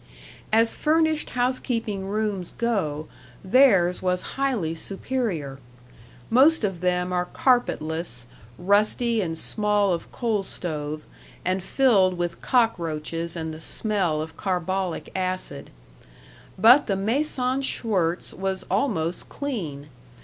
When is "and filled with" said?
11.45-12.41